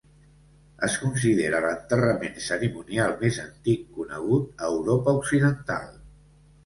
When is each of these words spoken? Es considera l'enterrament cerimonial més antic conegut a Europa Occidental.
Es 0.87 0.93
considera 1.01 1.59
l'enterrament 1.65 2.41
cerimonial 2.45 3.13
més 3.21 3.37
antic 3.47 3.85
conegut 3.99 4.65
a 4.67 4.75
Europa 4.79 5.15
Occidental. 5.21 5.89